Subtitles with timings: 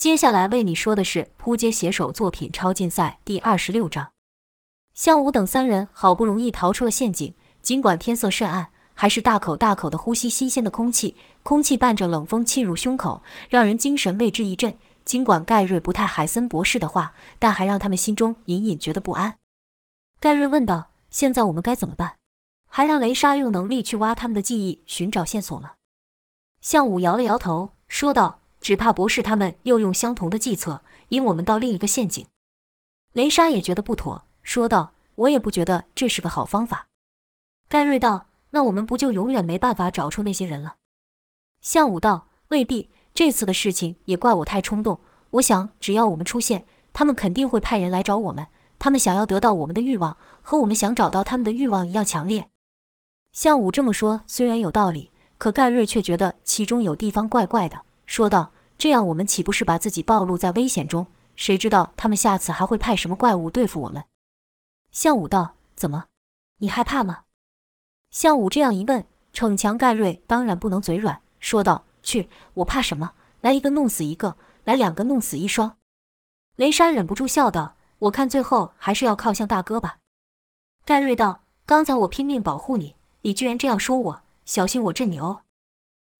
[0.00, 4.12] 接下来为你说的是扑街写手作品超竞赛第二十六章。
[4.94, 14.74] 向武等三人好不容易逃出了陷阱，尽管天色甚暗，还是大口大口的呼吸新鲜的空气，空气伴着冷风沁入胸口，让人精神为之一振。
[15.04, 19.36] 尽管盖瑞不太海森博士的话，但还让他们心中隐隐觉得不安。
[20.18, 22.14] 盖瑞问道：“现在我们该怎么办？
[22.66, 25.72] 还让雷莎用能力去挖他们的记忆，寻找线索吗？”
[26.62, 28.39] 向武摇了摇头，说道。
[28.60, 32.26] 只怕博士他们又用相同的计策引我们到另一个陷阱。
[33.12, 36.86] 雷莎也觉得不妥，说道：“我也不觉得这是个好方法。”
[37.68, 40.76] 盖瑞道：“那我们不就永远没办法找出那些人了？”
[41.60, 45.00] 向武道：“未必，这次的事情也怪我太冲动。
[45.30, 48.46] 我想，只要我们出现，他们肯定会派人来找我们。
[48.78, 52.48] 他们想要得到我们的欲望，和我们想找到他们的欲望一样强烈。”
[53.32, 57.82] 向武这么说虽然有道理，可盖瑞却觉得其中有地方怪怪的。
[58.10, 61.06] 说道：“这样我们岂不是把自己暴露在危险中？
[61.36, 64.02] 谁知道他们下次还会派什么怪物对付我们？”
[64.90, 66.06] 向武道：“怎么，
[66.56, 67.20] 你害怕吗？”
[68.10, 73.12] 向武这样一问，逞强盖瑞当然不能嘴软，说道：“去，我怕什么？
[73.42, 75.76] 来一个弄死一个，来两个弄死一双。”
[76.58, 79.98] 雷莎忍不住笑道：“我看最后还是要靠向大哥吧。”
[80.84, 85.42] 盖瑞道：“刚才我拼命保护你，你居然这样说我，小心我震你哦。”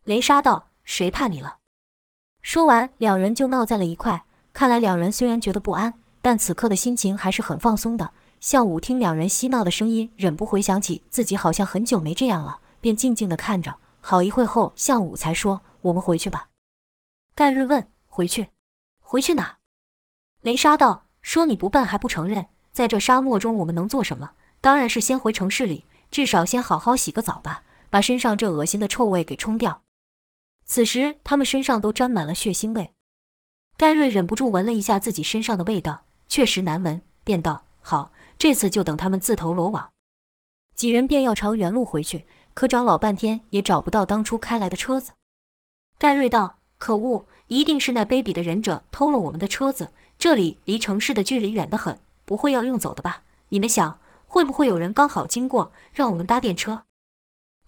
[0.06, 1.56] 雷莎道：“谁怕你了？”
[2.42, 4.24] 说完，两人就闹在了一块。
[4.52, 8.12] 看来两人虽然觉得不安，但此刻的心情还是很放松的。
[8.40, 13.76] 向武听两人嬉闹的声音，忍不回想起自己好像很久没这样了，便静静的看着。
[14.00, 16.48] 好一会后，向武才说：“我们回去吧。”
[17.36, 18.48] 盖瑞问：“回去？
[19.00, 19.58] 回去哪？”
[20.40, 24.30] 雷莎道：“说你不笨还不承认，在这沙漠中我们能做什么？
[24.62, 29.82] 当然是先回城市里，至少先好好洗个澡吧，把身上这恶心的臭味给冲掉。”
[30.70, 32.92] 此时，他们身上都沾满了血腥味。
[33.76, 39.90] 盖瑞忍不住闻了一下自己身上的味道，确实难闻，便道：“好，这次就等他们自投罗网。”
[40.76, 45.10] 几人便要朝原路回去，可找老半天也找不到当初开来的车子。
[45.98, 49.90] 盖瑞道：“可恶，一定是那卑鄙的忍者偷了我们的车子。
[50.20, 53.24] 这里离城市的距离远得很，不会要用走的吧？
[53.48, 53.98] 你们想，
[54.28, 56.84] 会不会有人刚好经过，让我们搭电车？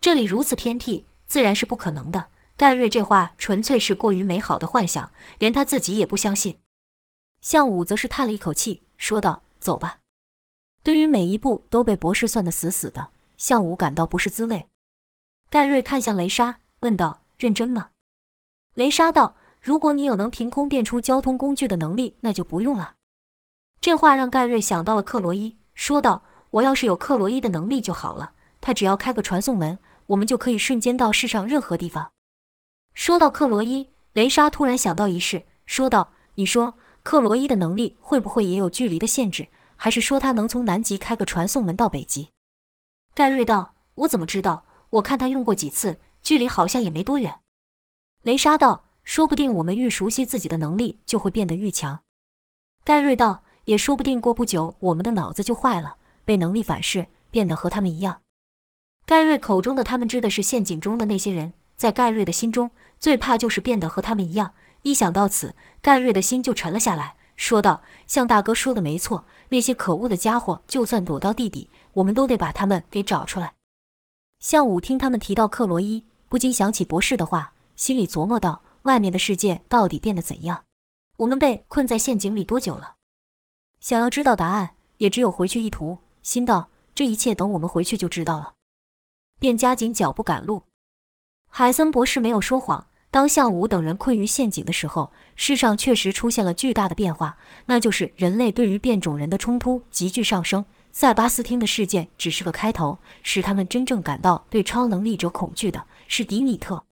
[0.00, 2.28] 这里如此偏僻，自然是不可能的。”
[2.62, 6.60] 盖瑞这话纯粹是过于美好的幻想，连他自己也不相信。
[7.40, 9.98] 向武则是叹了一口气，说道：“走吧。”
[10.84, 14.68] 对于每一步都被博士算得死死的，向武感到不是滋味。
[15.50, 17.88] 盖瑞看向雷莎，问道：“认真吗？”
[18.74, 22.94] 雷莎道：“如果你有能凭空变出交通工具的能力，那就不用了。”
[23.82, 32.12] 这话让盖瑞想到了克罗伊，说道：“我要是有克罗伊的能力就好了，他只要开个传送门，我们就可以瞬间到世上任何地方。”
[32.94, 39.48] 说到克罗伊，雷莎突然想到一事，说道：“你说克罗伊的能力会不会也有距离的限制？
[39.76, 42.28] 还是说他能从南极开个传送门到北极？”
[43.14, 44.64] 盖瑞道：“我怎么知道？
[44.90, 47.40] 我看他用过几次，距离好像也没多远。”
[48.22, 52.00] 雷莎道：“说不定我们愈熟悉自己的能力，就会变得愈强。”
[52.84, 58.20] 盖瑞道：“也说不定过不久，我们的脑子就坏了，被能力反噬，变得和他们一样。”
[59.06, 61.54] 盖瑞口中的他们指的是陷阱中的那些人。
[61.82, 62.70] 在盖瑞的心中，
[63.00, 64.54] 最怕就是变得和他们一样。
[64.82, 73.54] 一想到此，盖瑞的心就沉了下来，说道：“向大哥说的没错，那些可恶的家伙，就算躲到地底，我们都得把他们给找出来。”
[74.38, 80.62] 向武听他们提到克罗伊，不禁想起博士的话，心里琢磨道：“外面的世界到底变得怎样？
[81.16, 82.94] 我们被困在陷阱里多久了？
[83.80, 88.54] 想要知道答案，也只有回去一途。”心道：“这一切等我们回去就知道了。”
[89.40, 90.62] 便加紧脚步赶路。
[91.54, 92.86] 海森博士没有说谎。
[93.10, 97.36] 当向武等人困于陷阱的时候，世上确实出现了巨大的变化，
[97.66, 100.64] 那就是人类对于变种人的冲突急剧上升。
[100.92, 106.84] 塞巴斯汀的事件只是个开头，使他们真正感到对超能力者恐惧的是迪米特。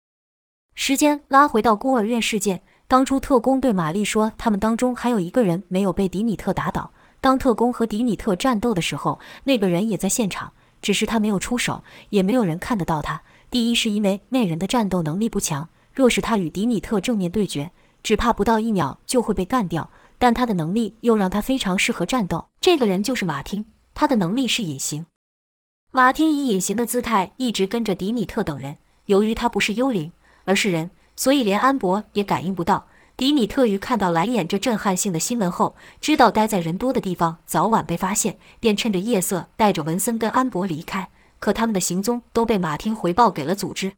[0.76, 6.92] 时间拉回到孤儿院事件，当初特工对玛丽说，他们当中还有一个人没有被迪米特打倒。
[7.22, 10.52] 当特工和迪米特战斗的时候，那个人也在现场，
[10.82, 13.22] 只是他没有出手，也没有人看得到他。
[13.52, 17.72] 第一是因为那人的战斗能力不强，若是他与迪米特正面对决，
[18.04, 19.90] 只怕不到一秒就会被干掉。
[20.18, 22.50] 但他的能力又让他非常适合战斗。
[22.60, 23.66] 这个人就是马丁，
[23.96, 25.06] 他的能力是隐形。
[25.92, 28.78] 马丁以隐形的姿态一直跟着迪米特等人。
[29.06, 30.12] 由于他不是幽灵，
[30.44, 32.86] 而是人，所以连安博也感应不到。
[33.18, 41.10] 迪米特于看到蓝眼这震撼性的新闻后，知道待在人多的地方早晚被发现，便趁着夜色带着文森跟安博离开。
[41.40, 43.94] 可他们的行踪都被马汀回报给了组织。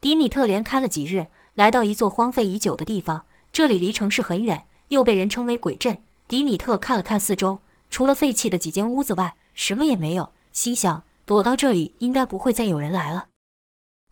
[0.00, 5.98] 迪米特连开了几日，来到一座荒废已久的地方，这里离城市很远，又被人称为鬼镇。
[6.26, 10.32] 迪米特看了看四周，除了废弃的几间屋子外，什么也没有。
[10.52, 13.26] 心想，躲到这里应该不会再有人来了。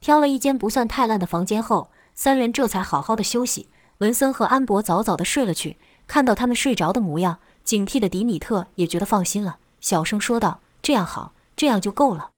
[0.01, 3.69] 挑了一间不算太烂的房间后，三人这才好好的休息。
[3.99, 5.77] 文森和安博早早的睡了去。
[6.09, 12.32] 看到他们睡着的模样，警惕的迪米特也觉得放心了，小声说道：“这样好，这样就够了。”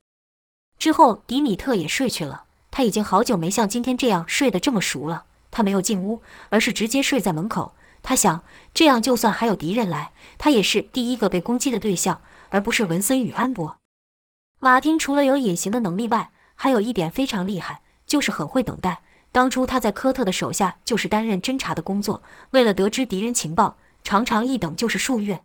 [0.78, 2.44] 之后，迪米特也睡去了。
[2.70, 5.24] 他已经好久没像今天这样睡得这么熟了。
[5.50, 7.74] 他没有进屋，而是直接睡在门口。
[8.02, 8.42] 他想，
[8.74, 13.76] 这样就算还有敌人来，他也是第一个被攻击的对象，而不是文森与安博。
[14.60, 19.02] 马丁除了有隐形的能力外，还有一点非常厉害，就是很会等待。
[19.30, 25.42] 当初他在科特的手下就是担任侦查的工作，为了得知敌人情报，常常一等就是数月。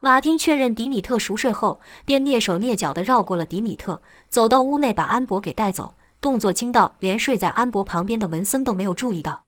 [0.00, 9.42] 马丁确认迪米特熟睡后，便蹑手蹑脚地绕过了迪米特，走到屋内把安博给带走，动作轻到连睡在安博旁边的文森都没有注意到。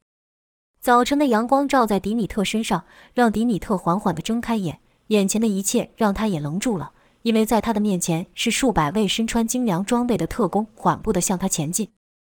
[0.80, 6.92] 早晨的阳光照在迪米特身上，让迪米特缓缓地睁开眼，眼前的一切让他也愣住了，
[7.22, 11.90] 因为在他的面前是数百位身穿精良装备的特工缓步地向他前进。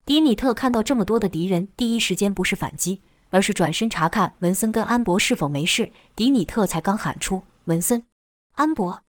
[0.04, 3.00] 迪米特看到这么多的敌人，第一时间不是反击，
[3.30, 5.90] 而是转身查看文森跟安博是否没事。
[6.14, 8.04] 迪米特才刚喊出“文森，
[8.52, 9.02] 安博”，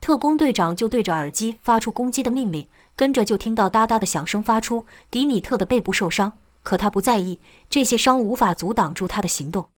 [0.00, 4.86] 特工队长就对着耳机发出攻击的命令，跟着就听到哒哒的响声发出。
[5.10, 9.70] 迪米特的背部受伤，可他不在意，这些伤无法阻挡住他的行动。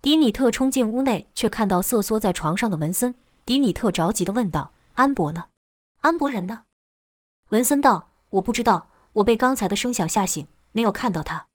[0.00, 3.14] 迪米特冲进屋内，却看到瑟缩在床上的文森。
[3.44, 5.46] 迪米特着急地问道：“安博呢？
[6.00, 6.62] 安博人呢？”
[7.50, 11.48] 文森道：“我不知道。”我被刚才的声响吓醒，没有看到他。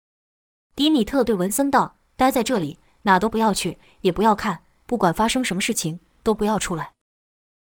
[0.76, 6.92] 迪米特对文森道：“待在这里，哪都不要去，也不要看，不管发生什么事情，都不要出来。”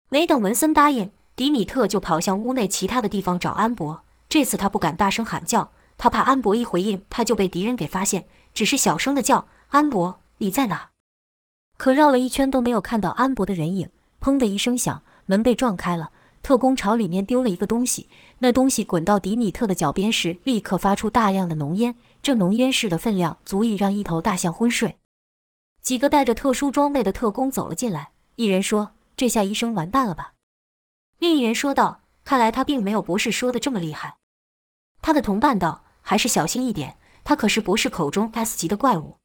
[0.10, 4.04] 没等文森答应，迪米特就跑向屋内其他的地方找安博。
[4.30, 10.90] 这次他不敢大声喊叫，他怕安博一回应，他就被敌人给发现，只是小声的叫：“安博，你在哪？”
[11.78, 13.90] 可绕了一圈都没有看到安博的人影。
[14.20, 16.12] 砰的一声响，门被撞开了。
[16.42, 18.10] 特工朝里面丢了一个东西，
[18.40, 21.96] 那东西滚到迪米特的脚边时，立刻发出大量的浓烟。
[22.24, 24.98] 这浓烟势的分量足以让一头大象昏睡。
[25.88, 30.34] 几个带着特殊装备的特工走了进来，一人说：“这下医生完蛋了吧？”
[31.18, 34.18] 另一人说道：“看来他并没有博士说的这么厉害。”
[35.02, 39.16] 他的同伴道：“还是小心一点，他可是博士口中 S 级的怪物。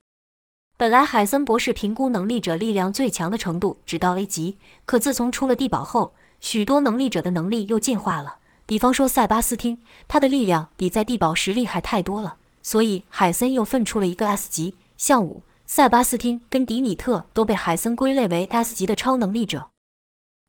[0.76, 8.36] 本来海森博士评估能力者力量最强的程度只到 A 级，可自从出了地堡后。”许多能力者的能力又进化了，
[8.66, 12.36] 比方说塞巴斯汀，他的力量比在地堡时厉害太多了。
[12.62, 14.76] 所以海森又分出了一个 S 级。
[14.96, 15.42] 像武、
[15.74, 19.70] 塞巴斯汀跟迪米特都被海森归类为 S 级的超能力者。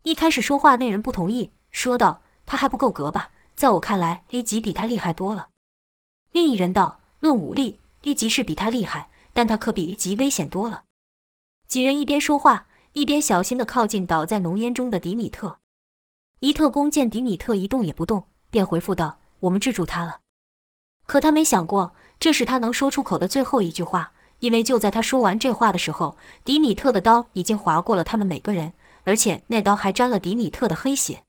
[0.04, 3.32] 一开始说话那人不同意，说道：“他还不够格吧？
[3.56, 5.48] 在我看来，A 级比他厉害多了。”
[6.34, 10.84] 另一人道：“论武力，A 级是比他厉害，但他可比 A 级危险多了。”
[11.70, 15.60] 几人一边说话，一边小心地靠近倒在浓烟中的迪米特。
[16.42, 20.20] 一特工见迪米特一动也不动，便回复道：“我们制住他了。”
[21.08, 24.12] 可他没想过，这是他能说出口的最后一句话，
[24.44, 28.74] 因为就在他说完这话的时候，迪米特的刀已经划过了他们每个人，
[29.06, 31.24] 而且那刀还沾了迪米特的黑血。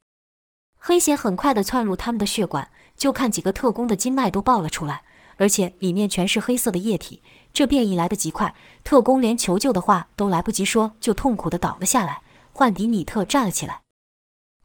[0.76, 5.04] 黑血很快地窜入他们的血管，就看几个特工的经脉都爆了出来，
[5.36, 7.22] 而且里面全是黑色的液体。
[7.52, 8.52] 这变异来得极快，
[8.82, 13.82] 特工连求救的话都来不及说，就痛苦地倒了下来，换迪米特站了起来。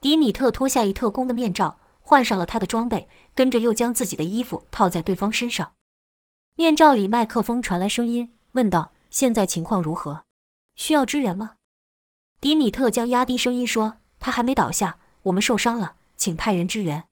[0.01, 5.73] 迪米特脱下一特工的面罩，换上了他的装备，跟着又将自己的衣服套在对方身上。
[6.55, 10.23] 面罩里麦克风传来声音，问道：“现在情况如何？
[10.75, 11.55] 需要支援吗？”
[12.41, 17.05] 迪米特将压低声音说：“他还没倒下，我们受伤了，请派人支援。”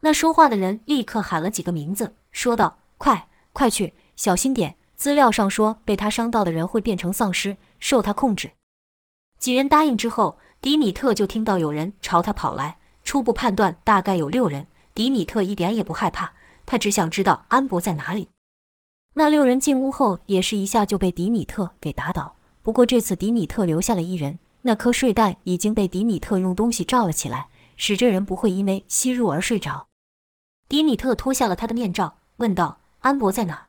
[0.00, 4.76] 那说话的人立刻喊了几个名字，说道：“快，快去，小心点！
[4.96, 8.52] 资料上说被他伤到的人会变成丧尸，受他控制。”
[9.38, 10.38] 几人答应之后。
[10.62, 14.66] 迪米特就听到有人朝他跑来，初步判断大概有六人。
[14.92, 16.34] 迪米特一点也不害怕，
[16.66, 18.28] 他只想知道安博在哪里。
[19.14, 22.36] 那六人进屋后，也是一下就被迪米特给打倒。
[22.62, 29.88] 不过这次迪米特留下了一人，那颗睡袋已经被迪米特用东西罩了起来，使这人不会因为吸入而睡着。
[30.68, 33.66] 迪米特脱下了他的面罩，问道：“安博在哪？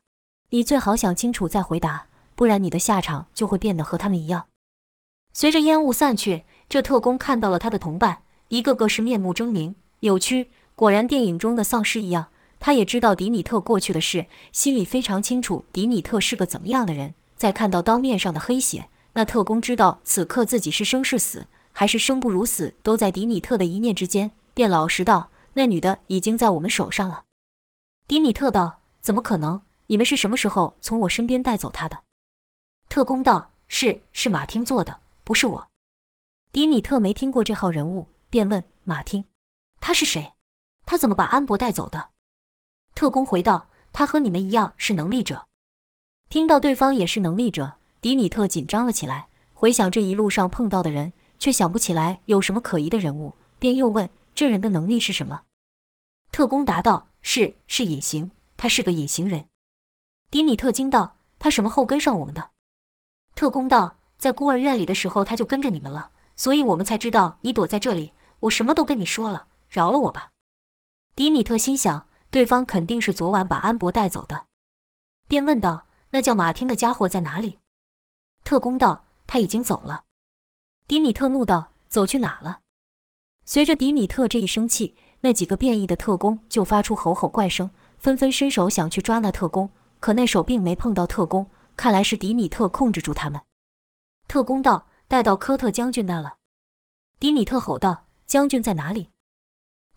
[0.50, 2.05] 你最好想清楚再回答，
[2.36, 4.45] 不然你的下场就会变得和他们一样。”
[5.33, 6.43] 随着烟雾散去。
[6.69, 12.27] 这特工看到了他的同伴，一个个是面目狰狞、扭曲，果然电影中的丧尸一样。
[12.62, 17.15] 他也知道迪米特过去的事，心里非常清楚迪米特是个怎么样的人。
[17.36, 27.24] 在看到刀面上的黑血，那特工知道此刻自己是生是死，还是生不如死，都在迪米特的一念之间，便老实道：“那女的已经在我们手上了。”
[28.08, 29.63] 迪米特道：“怎么可能？
[29.88, 32.03] 你们是什么时候从我身边带走他的？
[32.88, 35.68] 特工道：“是，是马丁做的，不是我。”
[36.53, 39.25] 迪米特没听过这号人物，便问马丁
[39.82, 40.34] ：“他是谁？
[40.86, 42.10] 他怎么把安博带走的？”
[43.01, 45.48] 特工回道：“他和你们一样是能力者。”
[46.29, 49.27] 听到对方也是能力者，迪米特紧张了起来。
[49.55, 55.41] 回想这一路上碰到的人，却想不起来有什么可疑的人物，便又问：“这人的能力是什么？”
[56.31, 59.48] 特工答道：“是，是隐形，他是个隐形人。”
[60.29, 62.51] 迪米特惊道：“他什么后跟上我们的？”
[63.34, 70.29] 特工道：“在孤儿院里的时候，他就跟着你们了。”所以我们才知道你躲在这里，我什么都跟你说了，饶了我吧。
[71.15, 74.47] 迪米特心想，对方肯定是昨晚把安博带走的，
[75.27, 77.59] 便问道：“那叫马汀的家伙在哪里？”
[78.43, 80.05] 特工道：“他已经走了。”
[80.88, 82.61] 迪米特怒道：“走去哪了？”
[83.45, 87.69] 随着迪米特这一生气，那几个变异的特工就发出吼吼怪声，
[88.00, 89.69] 纷纷伸手想去抓那特工，
[90.00, 93.41] 可那手并没碰到特工，看来是迪米特控制住他们。
[94.27, 94.88] 特工道。
[95.11, 96.38] 带到科特将军那了，
[97.19, 99.09] 迪米特吼道：“将军在哪里？”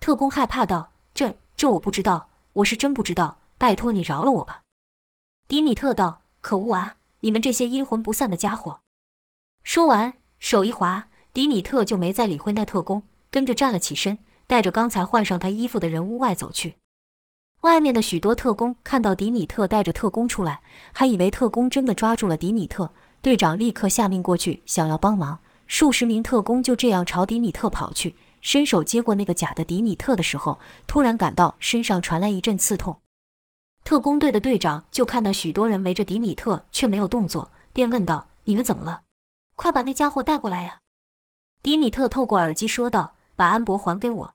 [0.01, 4.63] 特工害怕道：“这这我不知道，我是真不知道，拜托你饶了我吧。”
[5.49, 6.97] 迪米特道：“可恶啊！
[7.21, 8.81] 你们这些阴魂不散的家伙！”
[9.63, 16.77] 说完，手一滑，迪米特就没再理会那特工，跟着站了起身，带着刚才换上他衣服的人屋外走去。
[17.63, 20.61] 外面的许多特工看到迪米特带着特工出来，
[20.93, 22.93] 还以为特工真的抓住了迪米特。
[23.23, 25.39] 队长立刻下命过去，想要帮忙。
[25.67, 33.01] 数十名特工就这样朝迪米特跑去，伸手接过那个假的迪米特的时候，突然感到身上传来一阵刺痛。
[33.83, 39.03] 特工队的队长就看到许多人围着迪米特，却没有动作，便问道：“你们怎么了？
[39.57, 40.81] 快把那家伙带过来呀！”
[41.63, 44.35] 迪米特透过耳机说道：“把安博还给我。”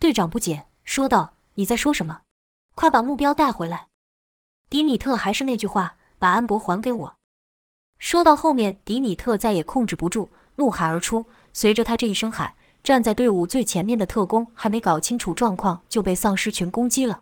[0.00, 2.22] 队长不解，说道：“你在说什么？
[2.74, 3.88] 快把目标带回来！”
[4.70, 7.16] 迪米特还是那句话：“把安博还给我。”
[7.98, 11.26] 说到后面，迪米特再也控制不住，怒喊而出。
[11.52, 12.54] 随着他这一声喊，
[12.88, 17.20] 站在队伍最前面的特工还没搞清楚状况，就被丧尸群攻击了。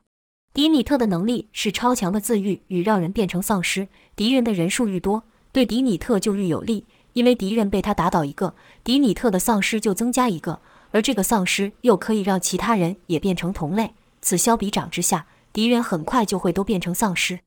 [0.54, 6.86] 迪米特的能力是超强的自愈与让人变成丧尸，敌人的人数愈多，对迪米特就愈有利。
[7.14, 8.54] 因为敌人被他打倒一个，
[8.84, 10.60] 迪米特的丧尸就增加一个，
[10.92, 13.94] 而这个丧尸又可以让其他人也变成同类。
[14.22, 17.40] 此消彼长之下，敌人很快就会都变成丧尸。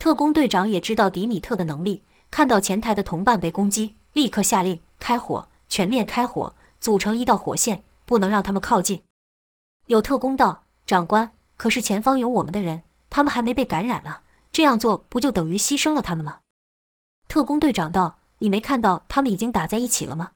[0.00, 2.02] 特工队长也知道迪米特的能力。
[2.32, 9.02] 看到前台的同伴被攻击，立刻下令开火，全面开火，组成一道火线，不能让他们靠近。
[9.86, 14.18] 有特工道：“长官，可是前方有我们的人，他们还没被感染呢，
[14.52, 16.40] 这样做不就等于牺牲了他们吗？”
[17.28, 20.32] 特工队长道：“你没看到他们已经打在一起了吗？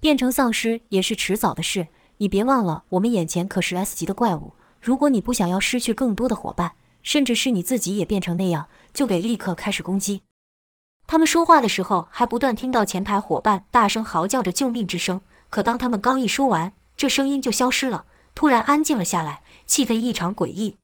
[0.00, 4.54] 变成丧尸也是迟早的事，你别忘了，我们眼前可是 S 级的怪物。
[4.80, 6.72] 如果你不想要失去更多的伙伴，
[7.02, 10.22] 甚至是你自己也变成那样，就得立刻开始攻击。”
[11.06, 15.20] 他们说话的时候，还不断听到前排伙伴大声嚎叫着救命之声。
[15.52, 20.78] 可当他们刚一说完，这声音就消失了，突然安静了下来，气氛异常诡异。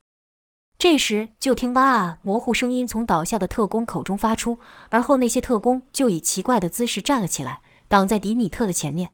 [0.76, 4.58] 这时，就听“哇啊”模糊声音从倒下的特工口中发出，
[4.90, 9.12] 而后那些特工就以奇怪的姿势站了起来，挡在迪米特的前面。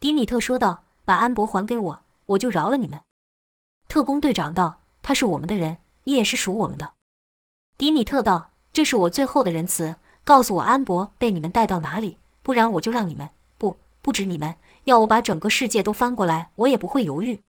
[0.00, 2.98] 迪米特说道：“把安博还给我，我就饶了你们。”
[3.88, 6.94] 特工队长道：“他是我们的人，你也是属我们的。”
[7.76, 17.42] 迪米特道：“这是我最后的仁慈。”告诉我安博被你们带到哪里，不然我就让你们不不止你们，要我把整个世界都翻过来，我也不会犹豫。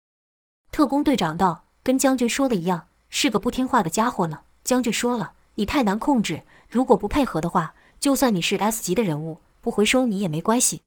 [0.73, 10.83] 特工队长道：“跟将军说的一样，是个不听话的家伙呢。”将军说了：“你太难控制，如果不配合的话，就算你是 S 级的人物，不回收你也没关系。”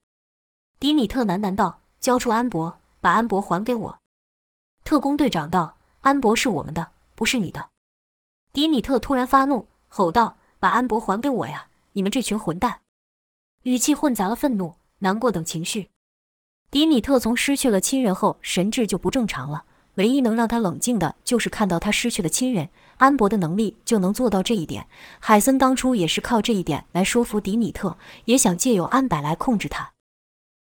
[0.80, 4.00] 迪米特喃喃道：“交出安博，把安博还给我。”
[4.84, 7.70] 特工队长道：“安博是我们的，不是你的。”
[8.52, 12.82] 迪米特突然发怒，吼道：“把安博还给我呀！”你们这群混蛋！
[13.62, 15.90] 语气混杂了愤怒、难过等情绪。
[16.74, 19.66] 迪米特从失去了亲人后，神智就不正常了。
[19.94, 22.70] 唯一能让他冷静的，就是看到他失去了亲人。
[22.98, 24.88] 安博的能力就能做到这一点。
[25.20, 29.92] 海森当初也是靠这一点来说服迪米特，也想借由安柏来控制他。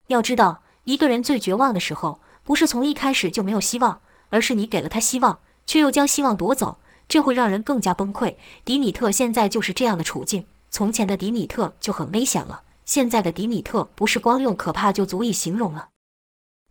[0.08, 6.76] 要知道，一个人最绝望的时候，不是从一开始就没有希望，而是你给了他希望，却又将希望夺走，
[7.08, 8.36] 这会让人更加崩溃。
[8.62, 10.44] 迪米特现在就是这样的处境。
[10.68, 15.88] 从前的迪米特就很危险了，现在的迪米特不是光用可怕就足以形容了。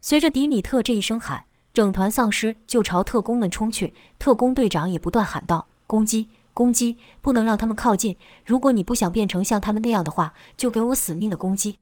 [0.06, 3.94] 随着迪米特这一声喊，整团丧尸就朝特工们冲去。
[4.20, 8.18] 特工队长也不断喊道：“攻击，攻击，不能让他们靠近！
[8.46, 11.80] 如果你不想变成像他们那样的话，就给我死命的攻击！”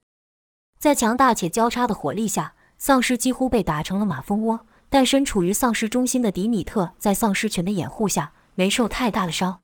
[0.77, 4.67] 在强大且交叉的火力下，丧尸几乎被打成了马蜂窝。
[4.87, 9.61] 但身处于丧尸中心的迪米特，在丧尸群的掩护下，没受太大的伤。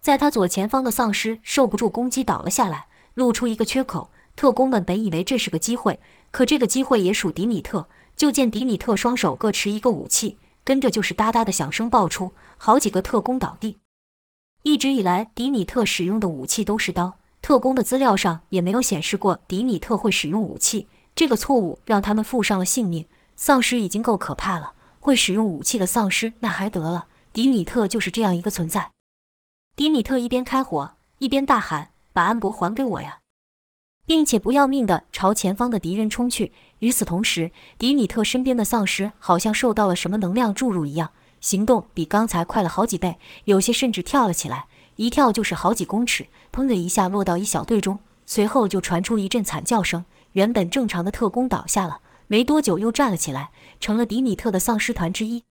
[0.00, 4.10] 在他左前方的丧尸受不住攻击倒了下来，露出一个缺口。
[4.38, 5.98] 特工们本以为这是个机会，
[6.30, 7.88] 可这个机会也属迪米特。
[8.14, 13.78] 就见迪米特双手各持一个武器，跟着就是哒哒的响声爆出，好几个特工倒地。
[14.62, 20.86] 一直以来，迪米特使用的武器都是刀，特工的资料上也没有显示过迪米特会使用武器。
[21.16, 23.06] 这个错误让他们负上了性命。
[23.34, 27.08] 丧尸已经够可怕了，会使用武器的丧尸那还得了？
[27.32, 28.92] 迪米特就是这样一个存在。
[29.74, 33.18] 迪米特一边开火，一边大喊：“把安博还给我呀！”
[34.08, 36.50] 并且不要命地朝前方的敌人冲去。
[36.78, 41.10] 与此同时，迪米特身边的丧尸好像受到了什么能量注入一样，
[41.42, 44.64] 行动比刚才快了好几倍，有些甚至跳了起来，
[44.96, 47.98] 一跳就是好几公尺，砰的一下落到一小队中。
[48.24, 55.44] 随后就传出一阵惨叫声，原本正常的特工倒下了，没多久又站了起来，成了迪米特的丧尸团之一。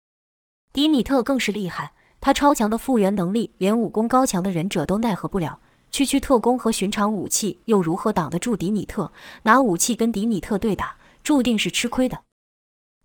[0.72, 5.60] 迪米特更是厉害，他超强的复原能力，连武功高强的忍者都奈何不了。
[5.96, 9.14] 区区特工和寻常武器又如何挡得住迪米特？
[9.44, 12.24] 拿武器跟迪米特对打，注定是吃亏的。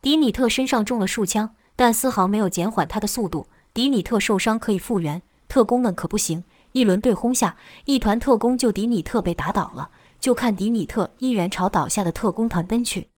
[0.03, 3.47] 迪米特身上中了数枪，但丝毫没有减缓他的速度。
[3.73, 6.43] 迪米特受伤可以复原，特工们可不行。
[6.73, 9.91] 一轮对轰下，一团特工就迪米特被打倒了。
[10.19, 13.11] 就看迪米特依然朝倒下的特工团奔去。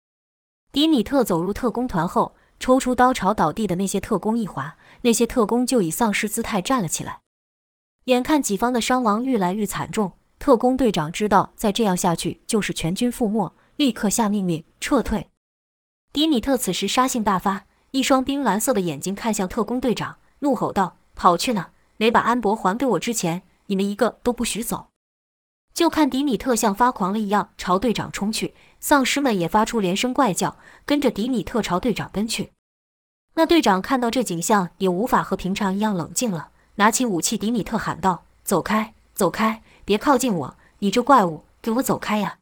[0.74, 7.22] 迪米特走入特工团后，抽出刀朝倒地的那些特工一划，那些特工就以丧尸姿态站了起来。
[8.06, 15.30] 眼看己方的伤亡愈来愈惨重，特工队长知道再这样下去就是全军覆没，立刻下命令撤退。
[16.12, 21.72] 迪米特此时杀性大发，一双冰蓝色的眼睛看向特工队长，怒吼道：“跑去哪？
[21.98, 24.88] 没把安博还给我之前，你们一个都不许走！”
[25.74, 32.52] 就看迪米特像发狂了一样朝队长冲去，丧尸们也发出连声怪叫，跟着迪米特朝队长奔去。
[33.36, 36.50] 那队长看到这景象，也无法和平常一样冷静了。
[36.76, 40.56] 拿起武器，迪米特喊道：“走开，走开，别靠近我！
[40.80, 42.38] 你这怪物，给我走开呀！”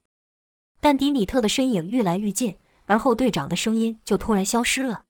[0.79, 5.03] 但迪米特的身影愈来愈近，而后队长的声音就突然消失了。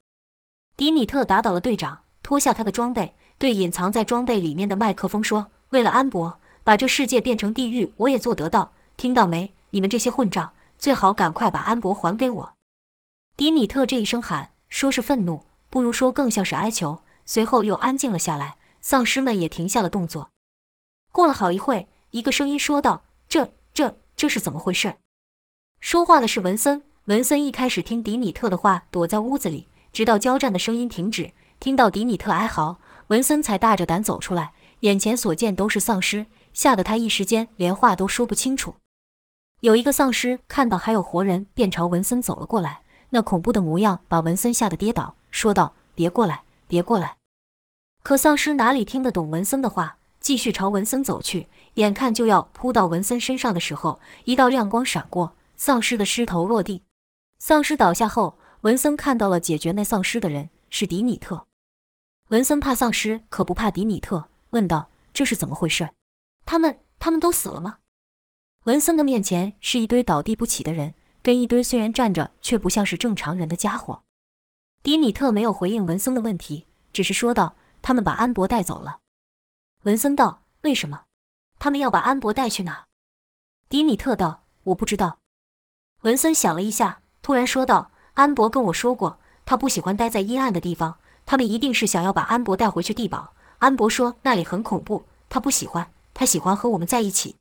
[0.76, 8.72] 迪米特打倒了队长，脱下他的装备，对隐藏在装备里面的麦克风说：“为了安博，把这世界变成地狱，我也做得到。
[8.98, 9.54] 听到没？
[9.72, 12.54] 你们这些混账，最好赶快把安博还给我！”
[13.38, 17.02] 迪米特这一声喊，说是愤怒，不如说更像是哀求。
[17.26, 18.56] 随后又安静了下来。
[18.82, 20.32] 丧尸们也停下了动作。
[21.12, 24.98] 过了好一会，一个声音说道：“这、这、这是怎么回事？”
[25.80, 26.84] 说话的是文森。
[27.06, 34.54] 文森一开始听迪米特的话，躲在屋子里，直到交战的声音停止，听到迪米特哀嚎，文森才大着胆走出来。
[34.82, 38.76] 眼前所见都是丧尸，吓得他一时间连话都说不清楚。
[39.62, 47.18] 有一个丧尸看到还有活人，便朝文森走了过来，那恐怖的模样把文森吓得跌倒，说道：“别过来，别过来。”
[48.10, 51.46] 可丧尸哪里听得懂文森的话，继续朝文森走去。
[51.76, 56.82] 眼看就要扑到文森身上的时候，一道亮光闪过，丧尸的尸头落地。
[57.38, 61.46] 丧尸倒下后，文森看到了解决那丧尸的人是迪米特。
[62.30, 65.92] 文森怕丧尸，可不怕迪米特，问道：“这是怎么回事？
[66.48, 67.78] 他们他们都死了吗？”
[68.66, 74.02] 文森的面前是一堆倒地不起的人，跟一堆虽然站着却不像是正常人的家伙。
[74.82, 77.54] 迪米特没有回应文森的问题，只是说道。
[77.82, 79.00] 他们把安博带走了，
[79.84, 81.04] 文森道：“为什么？
[81.58, 82.86] 他们要把安博带去哪？”
[83.70, 85.20] 迪米特道：“我不知道。”
[86.02, 93.34] 文森想了一下，突然说道：“安博跟我说过，他不喜欢待在阴暗的地方，他们一定是想要把安博带回去地堡。
[93.60, 97.36] 安博说那里很恐怖，他不喜欢，他喜欢和我们在一起。”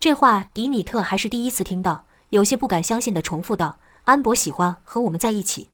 [0.00, 5.70] 这话迪米特还是第一次听到，有些不敢相信的重复道：“安博喜欢和我们在一起？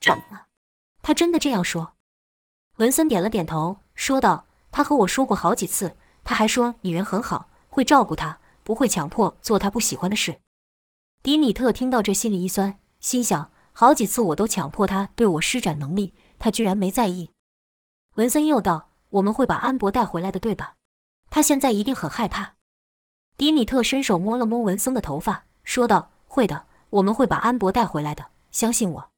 [0.00, 0.42] 怎么？
[1.02, 1.92] 他真的这样说？”
[2.76, 10.40] 文森点了点头，说道：“他和我说过好几次，他还说你人很好，会照顾他，不会强迫做他不喜欢的事。”
[11.22, 17.30] 迪米特听到这，心里一酸，心想：好几次我都强迫他对我施展能力，他居然没在意。
[18.16, 20.74] 文森又道：“我们会把安博带回来的，对吧？
[21.30, 22.54] 他现在一定很害怕。”
[23.38, 29.10] 迪米特伸手摸了摸文森的头发，说道：“会的，我们会把安博带回来的，相信我。”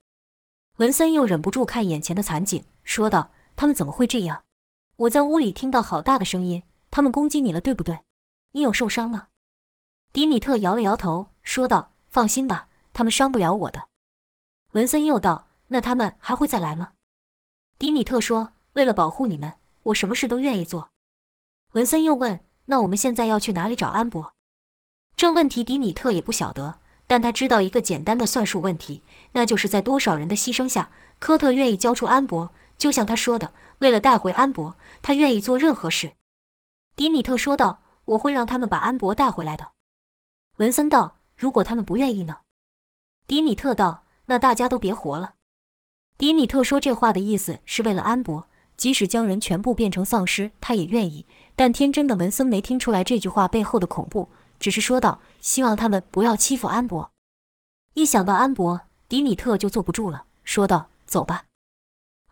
[0.77, 3.31] 文森又忍不住看眼前的惨景，说道。
[3.57, 4.45] 他们怎么会这样？
[4.97, 8.01] 我在屋里听到好大的声音，他们攻击你了，对不对？
[8.53, 9.29] 你有受伤吗？
[10.12, 13.88] 迪米特摇了摇头，说道：“放心吧，他们伤不了我的。”
[14.73, 16.92] 文森又道：“那他们还会再来吗？”
[17.79, 20.90] 迪米特说：“为了保护你们，我什么事都愿意做。”
[21.73, 24.33] 文森又问：“那我们现在要去哪里找安博？”
[25.16, 32.53] 这问题迪米特也不晓得，但他知道一个简单的算术问题，那就是在多少人的牺牲下，科特愿意交出安博。
[32.78, 36.12] 就像他说的，为了带回安博，他愿意做任何事。
[36.94, 39.72] 迪米特说道：“我会让他们把安博带回来的。”
[40.56, 42.38] 文森道：“如果他们不愿意呢？”
[43.26, 45.34] 迪米特道：“那大家都别活了。”
[46.16, 51.26] 迪米特说这话的意思是为了安博，即使将人全部变成丧尸，他也愿意。
[51.54, 57.10] 但天真的文森没听出来这句话背后的恐怖，只是说道：“希望他们不要欺负安博。”
[57.94, 61.44] 一想到安博，迪米特就坐不住了，说道：“走吧。”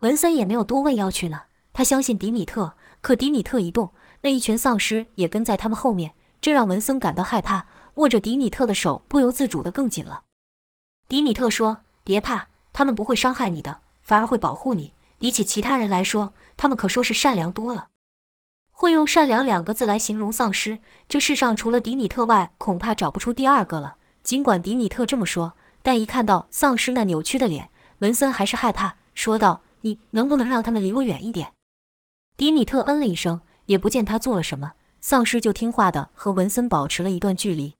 [0.05, 2.75] 文森也没有多问要去哪，他相信迪米特。
[3.01, 3.91] 可迪米特一动，
[4.21, 7.65] 那一群丧尸也跟在他们后面，这让文森感到害怕，
[7.95, 10.21] 握着迪米特的手不由自主的更紧了。
[11.07, 14.93] 迪米特说：“别怕，他们不会伤害你的，反而会保护你。
[15.17, 17.87] 比起其他人来说，他们可说是善良多了。”
[18.71, 20.77] 会用“善良”两个字来形容丧尸，
[21.09, 23.95] 这世上除了迪米特外，恐怕找不出第二个了。
[24.21, 31.53] 尽管迪米特这么说，但一看到丧尸那扭曲的脸，文森还是害怕，说道：“你能不能让他们离我远一点？”
[32.35, 37.75] 迪米特嗯了一声，也不见他做了什么，丧尸就听话的和文森保持了一段距离。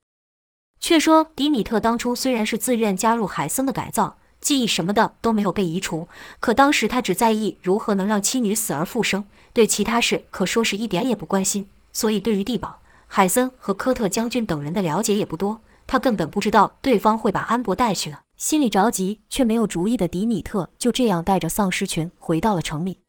[0.80, 6.08] 却说迪米特当初虽然是自愿加入海森的改造，记忆什么的都没有被移除，
[6.39, 15.62] 可当时他只在意如何能让妻女死而复生，对其他事可说是一点也不关心，所以对于地堡、海森和科特将军等人的了解也不多。
[15.88, 23.00] 他根本不知道对方会把安博带去了，心里着急却没有主意的迪米特就这样带着丧尸群回到了城里。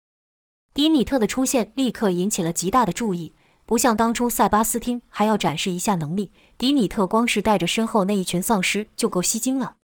[0.72, 3.34] 迪米特的出现立刻引起了极大的注意，
[3.64, 9.76] 不像当初塞巴斯汀还要展示一下能力，迪米特光是带着身后那一群丧尸就够吸睛了。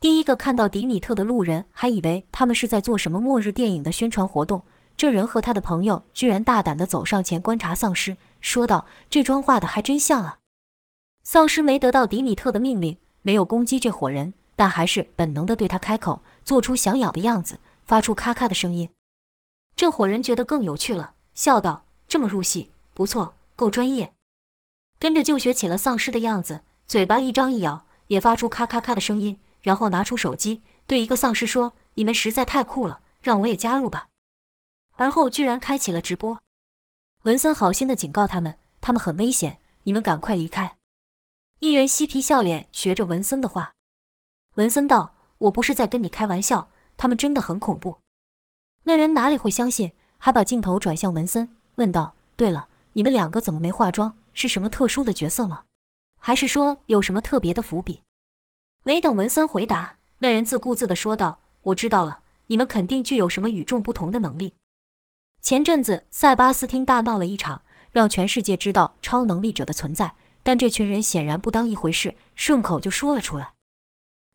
[0.00, 4.62] 第一个看到迪米特的路人还以为他们是在做什么末日电影的宣传活动，
[4.96, 10.38] 这人和他的朋友居然大胆地走上前观察丧尸，说道：“这妆化的还真像啊。”
[11.24, 18.90] 丧尸没得到迪米特的命令，没有攻击这伙人，但还是本能的对他开口，做出想咬的样子，发出咔咔的声音。
[19.76, 24.12] 这伙人觉得更有趣了，笑道：“这么入戏，不错，够专业。”
[24.98, 34.08] 跟着就学起了丧尸的样子，嘴巴一张一咬，也发出咔咔咔的声音，然后拿出手机，对一个丧尸说：“你们实在太酷了，让我也加入吧。”
[34.98, 36.40] 而后居然开启了直播。
[37.22, 40.78] 文森好心的警告他们：“他们很危险，你们赶快离开。”
[41.60, 43.74] 一人嬉皮笑脸，学着文森的话。
[44.58, 47.98] 文森道：“我不是在跟你开玩笑，他们真的很恐怖。”
[48.82, 54.16] 那人哪里会相信，还把镜头转向文森，问道：“对了，你们两个怎么没化妆？
[54.32, 55.62] 是什么特殊的角色吗？
[56.18, 58.02] 还是说有什么特别的伏笔？”
[58.82, 64.54] 没等文森回答，那人自顾自地说道：“我知道了，你们肯定具有什么与众不同的能力。
[65.40, 73.52] 前阵子塞巴斯汀大闹了一场，让全世界知道超能力者的存在。”但这群人显然不当一回事，顺口就说了出来。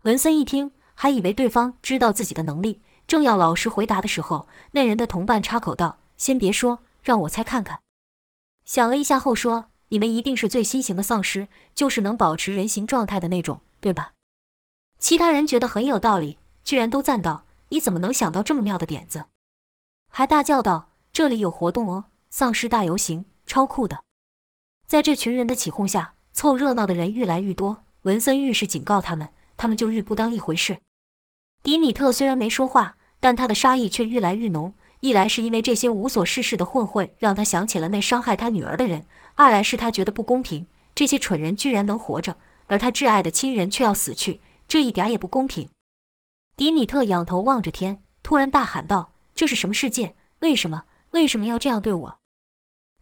[0.03, 7.79] 文森一听，还以为对方知道自己的能力，正要老实回答的时候，那人的同伴插口道：“先别说，让我猜看看。”
[8.65, 14.11] 想了一下后说：“你们一定是最新型的丧尸，就是能保持人形状态的那种，对吧？”
[14.99, 19.27] 其他人觉得很有道理，居然都赞道：“你怎么能想到这么妙的点子？”
[20.11, 24.03] 还大叫道：“这里有活动哦，丧尸大游行，超酷的！”
[24.85, 27.85] 在这群人的起哄下，凑热闹的人越来越多。
[28.01, 30.79] 文森愈是警告他们，他们就愈不当一回事。
[31.61, 34.73] 迪米特虽然没说话，但他的杀意却愈来愈浓。
[34.99, 39.01] 一来是因为这些无所事事的混混让他想起了那伤害他女儿的人；
[39.35, 42.37] 二来是他觉得不公平，这些蠢人居然能活着，
[42.67, 45.69] 而他挚爱的亲人却要死去，这一点也不公平。
[46.55, 50.15] 迪米特仰头望着天，突然大喊道：“这是什么世界？
[50.39, 50.83] 为什么？
[51.11, 52.17] 为什么要这样对我？”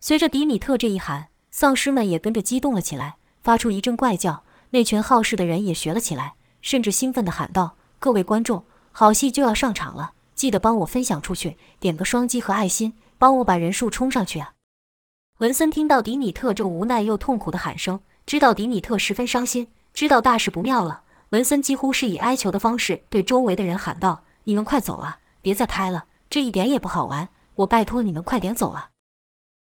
[0.02, 1.28] 随着迪米特这一喊。
[1.54, 4.46] 丧尸们也跟着激动了起来，发出一阵怪叫。
[4.70, 14.54] 那群好事的人也学了起来，甚至兴奋地喊道：“各位观众，好戏就要上场了，记得帮我分享出去，点个双击和爱心，帮我把人数冲上去啊！”
[15.40, 21.02] 文森听到迪米特这无奈又痛苦的喊声，知道迪米特十分伤心，知道大事不妙了。
[21.30, 28.90] 文森几乎是以哀求的方式对周围的人喊道：“你们快走啊，别再拍了，这一点也不好玩，我拜托你们快点走啊！”